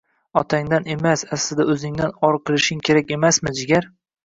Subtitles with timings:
[0.39, 3.97] Otangdan emas, aslida o'zingdan or qilishing kerak emasmi, jigarim